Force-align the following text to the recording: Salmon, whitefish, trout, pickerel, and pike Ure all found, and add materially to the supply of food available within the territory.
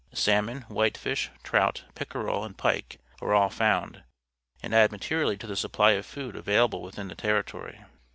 Salmon, 0.15 0.63
whitefish, 0.63 1.29
trout, 1.43 1.83
pickerel, 1.93 2.43
and 2.43 2.57
pike 2.57 2.99
Ure 3.21 3.35
all 3.35 3.51
found, 3.51 4.01
and 4.63 4.73
add 4.73 4.91
materially 4.91 5.37
to 5.37 5.45
the 5.45 5.55
supply 5.55 5.91
of 5.91 6.07
food 6.07 6.35
available 6.35 6.81
within 6.81 7.07
the 7.07 7.13
territory. 7.13 7.83